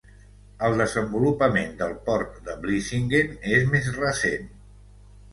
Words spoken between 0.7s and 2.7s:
desenvolupament del port de